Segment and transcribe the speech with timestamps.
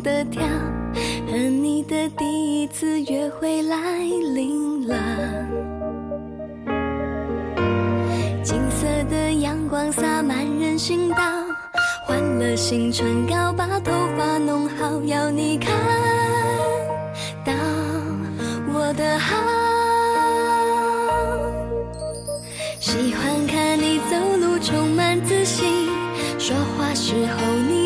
[0.00, 0.42] 的跳
[1.26, 3.98] 和你的第一次约会来
[4.34, 4.96] 临了。
[8.42, 11.16] 金色的阳光洒满人行道
[12.06, 15.74] 换了新唇膏把头发弄好要你看
[17.44, 17.52] 到。
[18.92, 19.36] 我的好
[22.78, 25.88] 喜欢看你走路充满自信
[26.38, 27.81] 说话时候你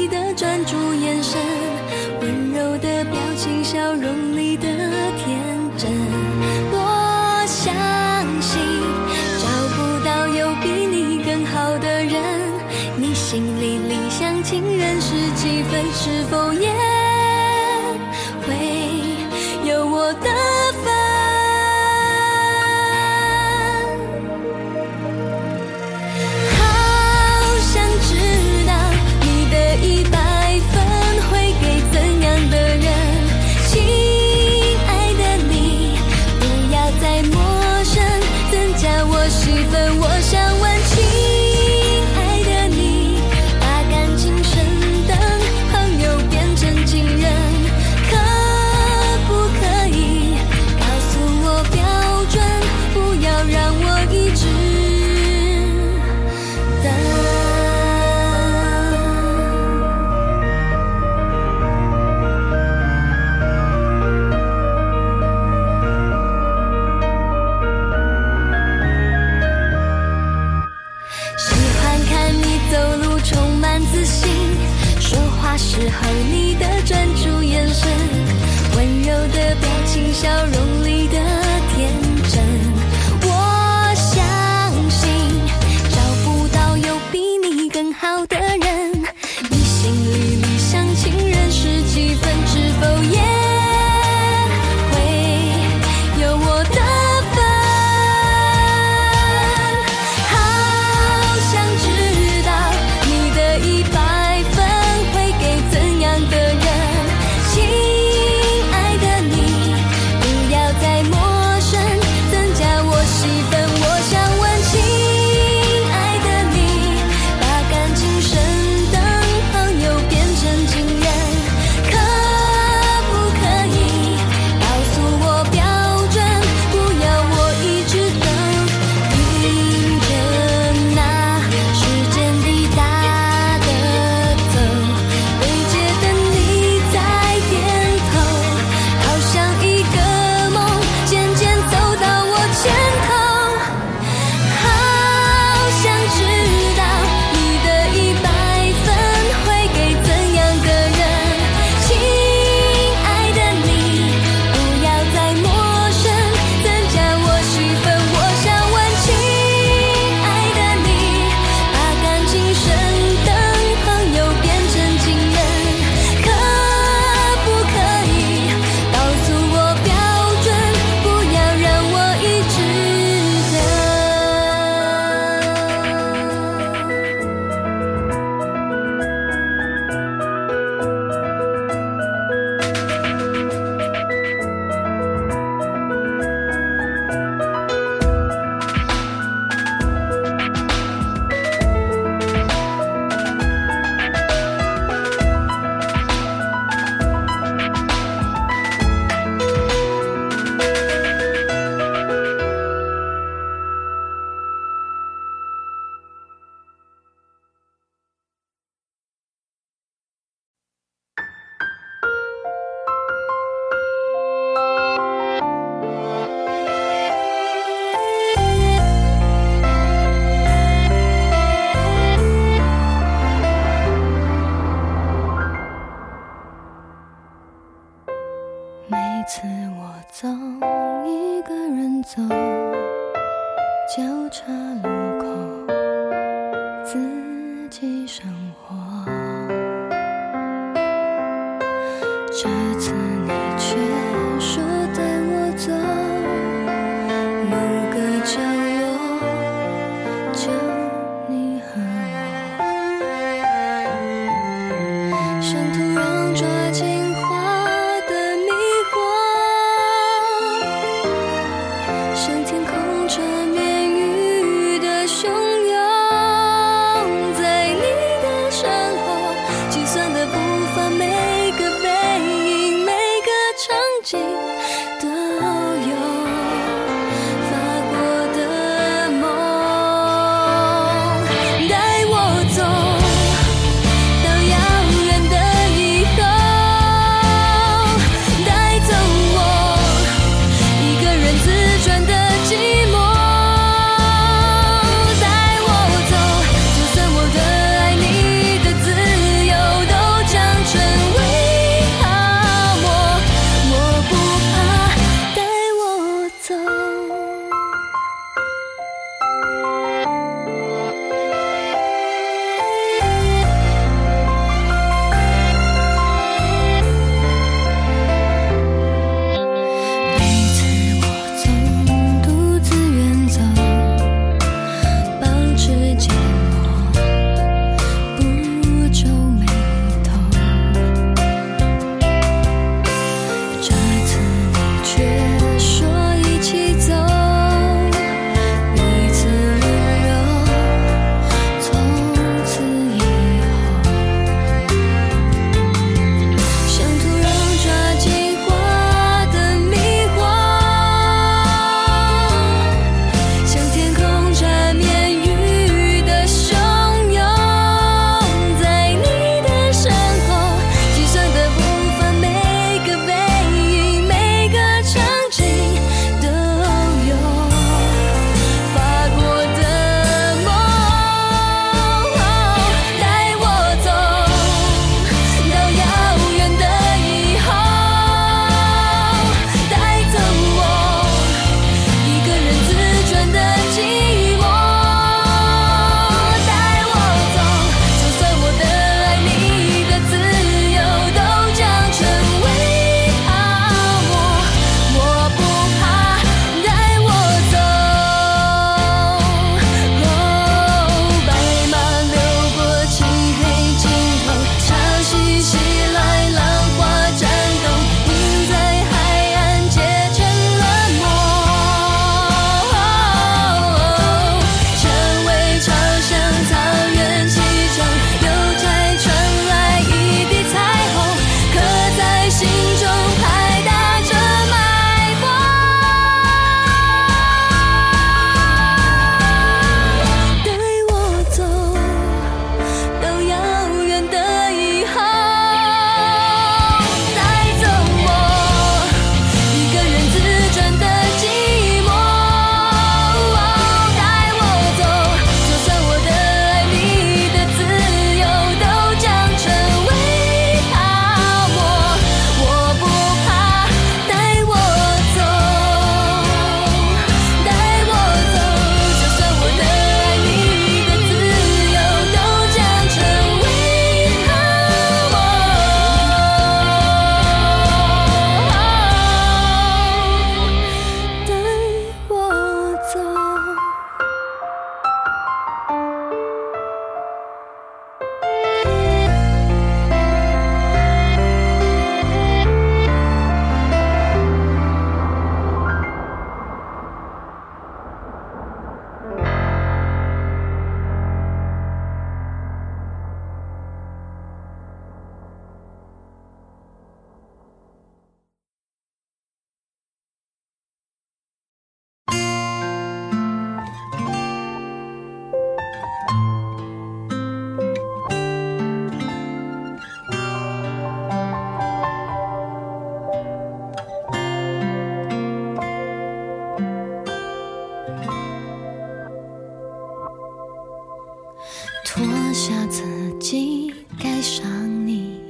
[524.26, 524.44] 上
[524.84, 525.20] 你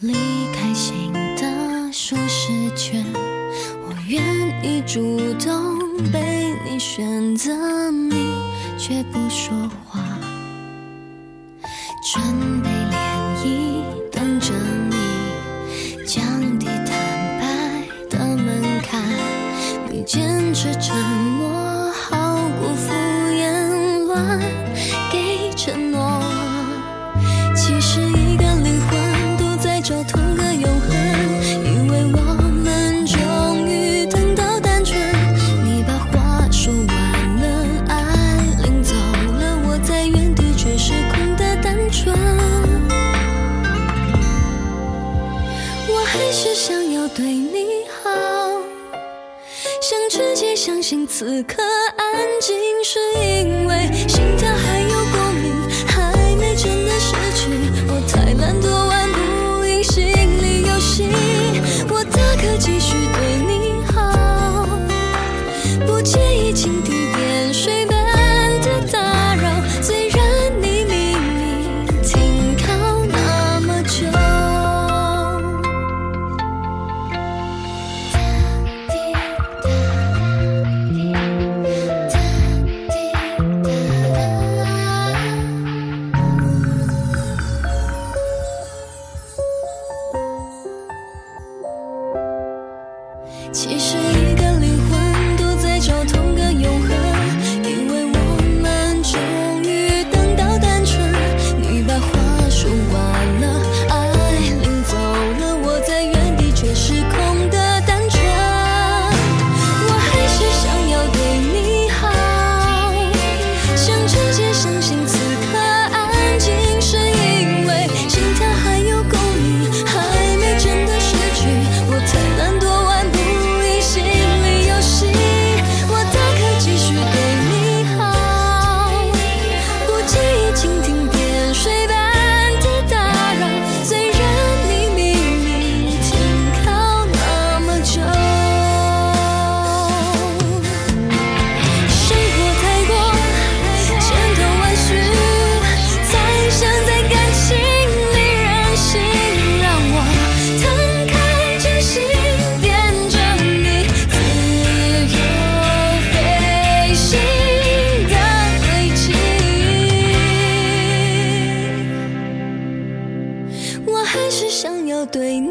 [0.00, 0.14] 离
[0.54, 4.24] 开心的舒适圈，我愿
[4.64, 7.52] 意主动被你选择，
[7.90, 8.32] 你
[8.78, 9.81] 却不说话。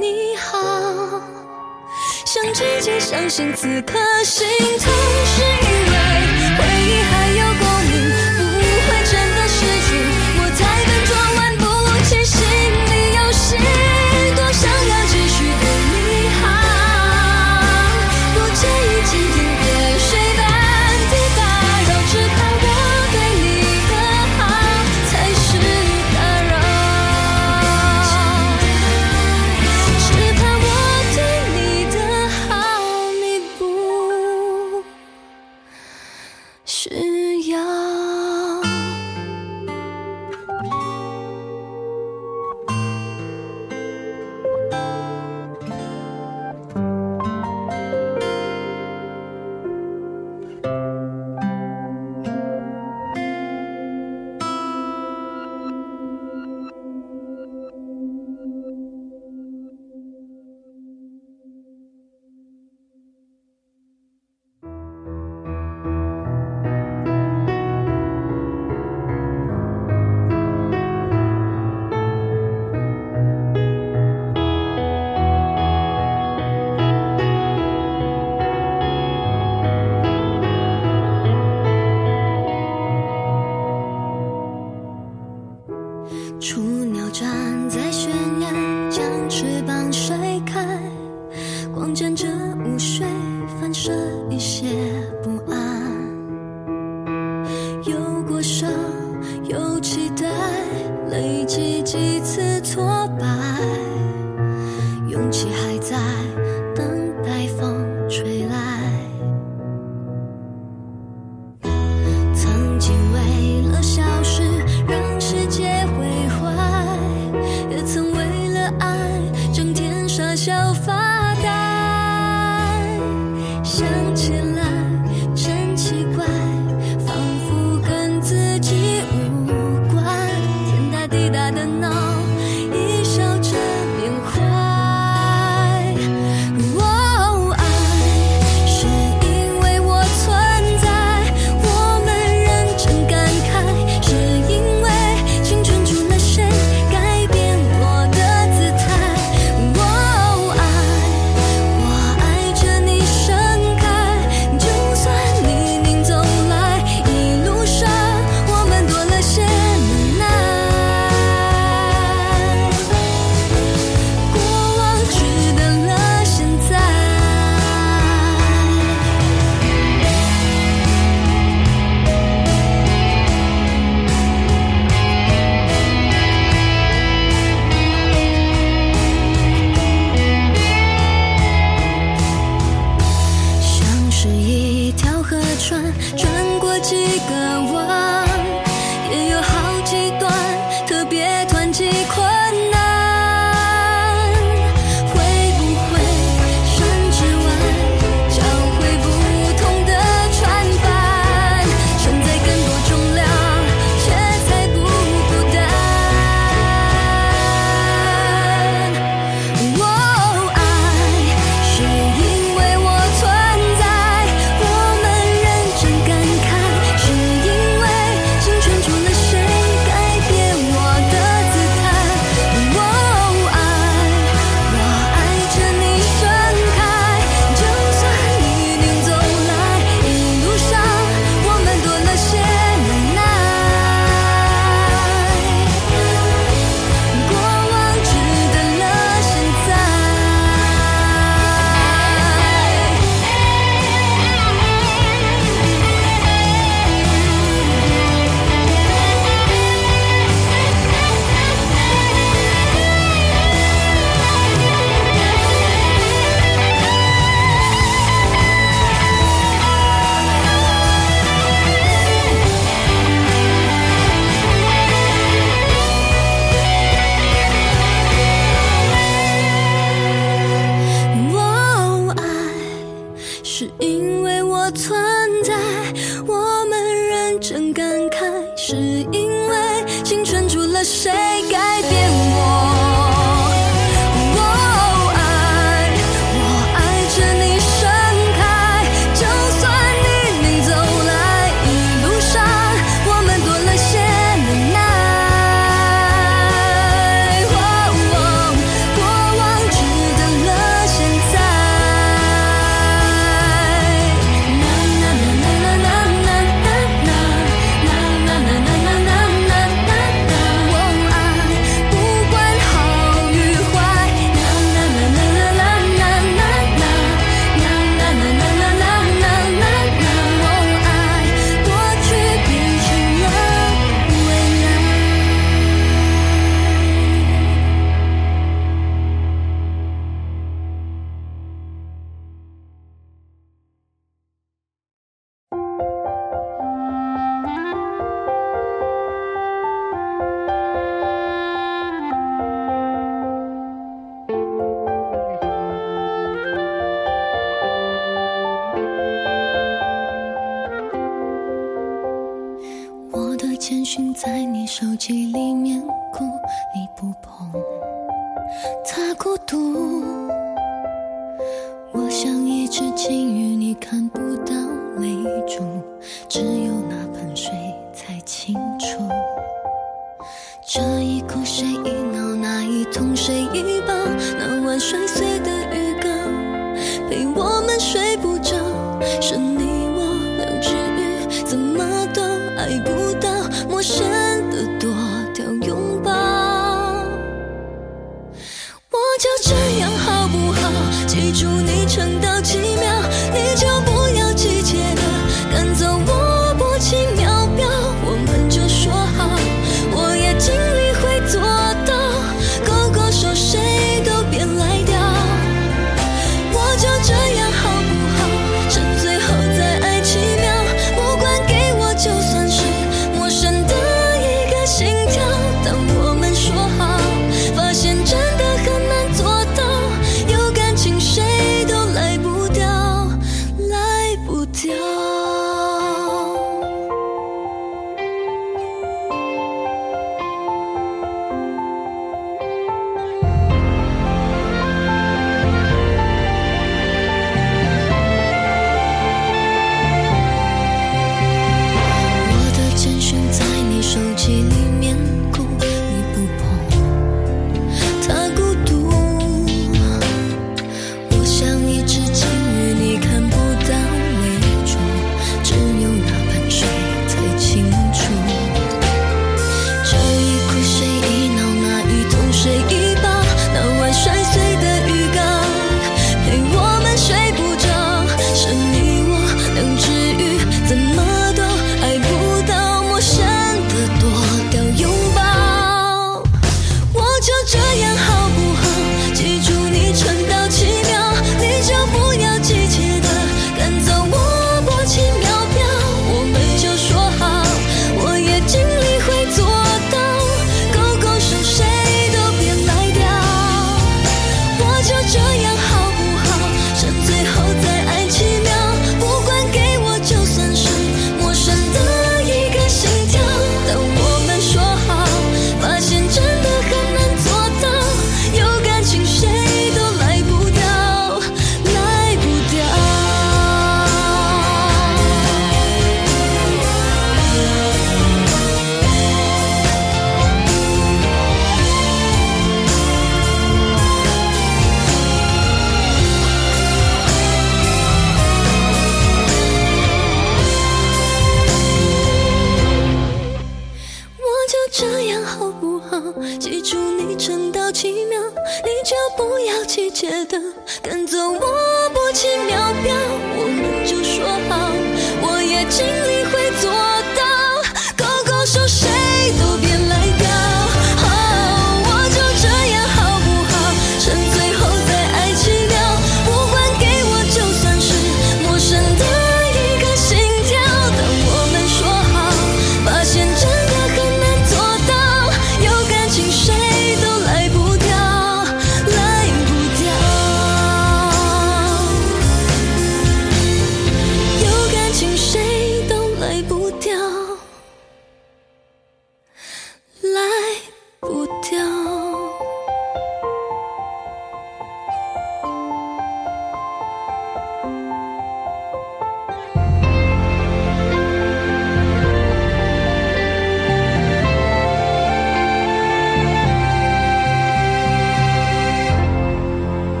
[0.00, 1.20] 你好。
[2.24, 4.46] 想直接相信此刻心
[4.78, 4.90] 痛
[5.26, 5.96] 是因为
[6.56, 7.19] 回忆还
[86.40, 88.50] 雏鸟站在悬崖
[88.90, 89.69] 将翅膀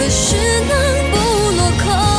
[0.00, 2.09] 何时能不落空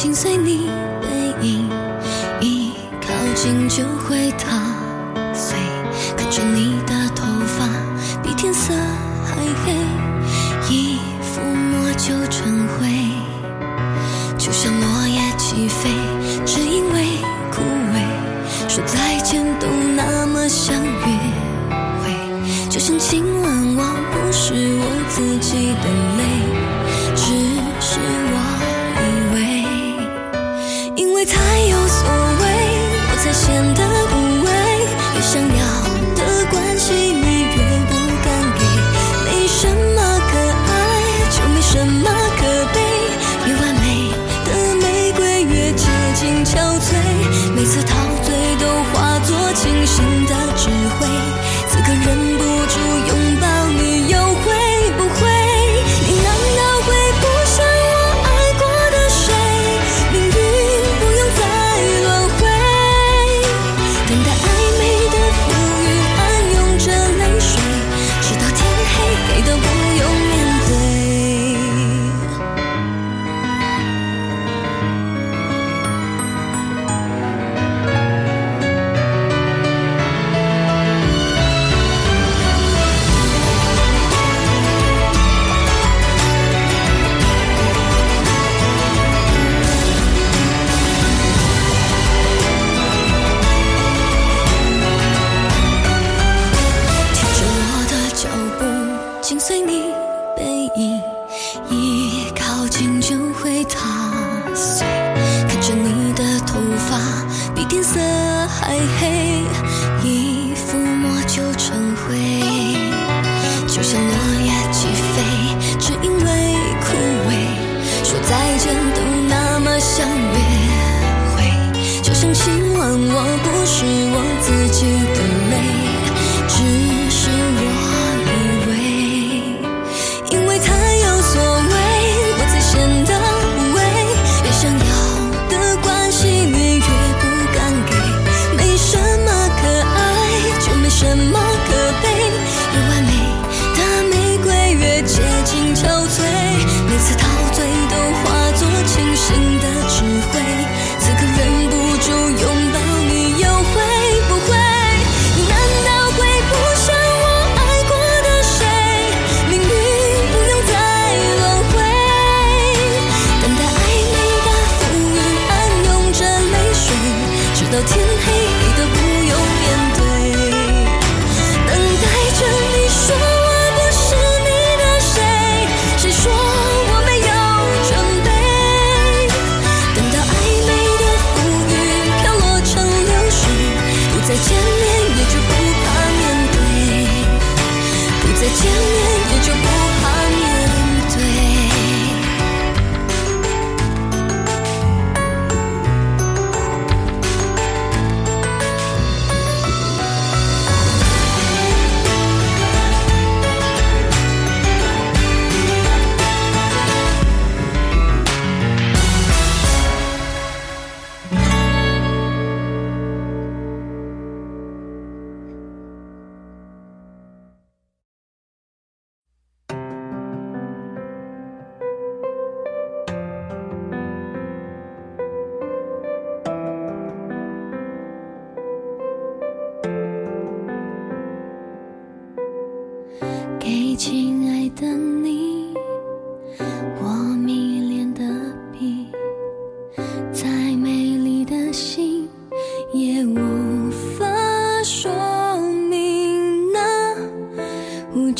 [0.00, 0.66] 心随你
[1.02, 1.68] 背影
[2.40, 2.72] 一
[3.02, 4.59] 靠近就会逃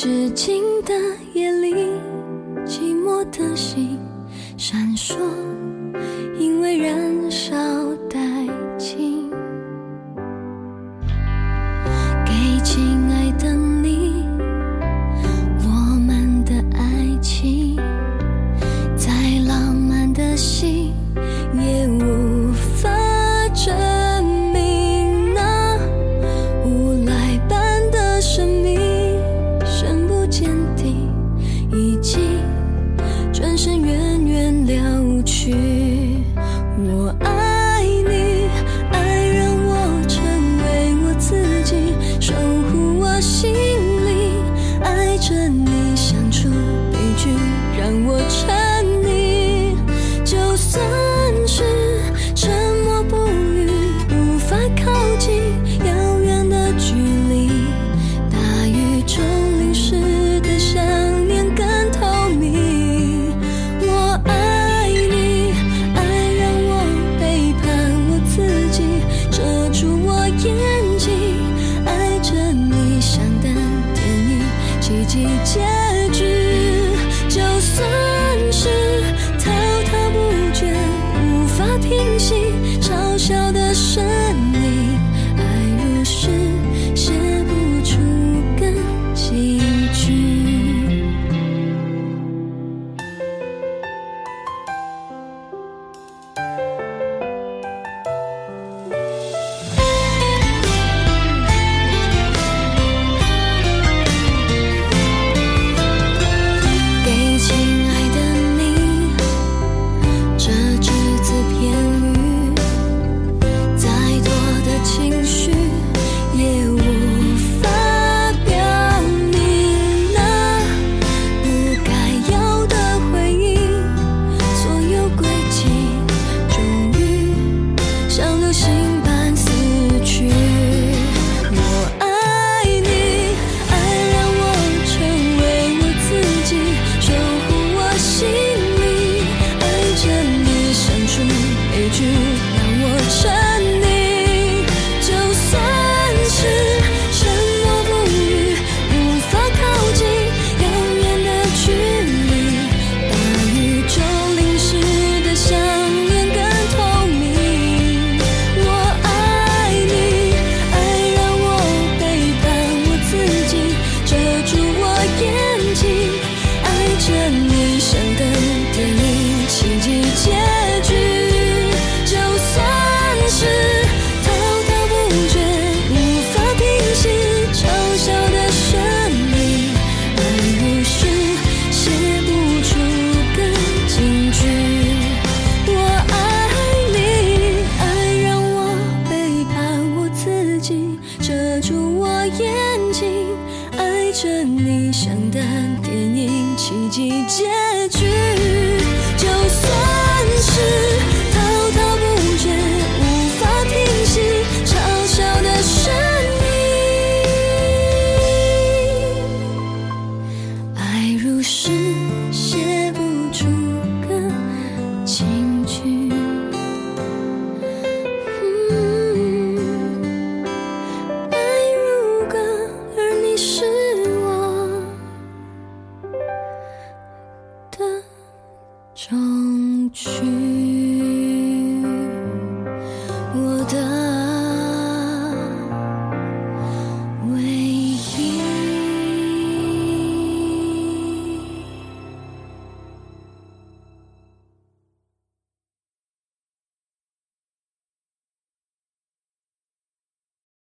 [0.03, 0.95] 寂静的
[1.35, 1.75] 夜里，
[2.65, 3.99] 寂寞的心
[4.57, 5.15] 闪烁，
[6.39, 7.80] 因为燃烧。
[83.81, 84.30] 是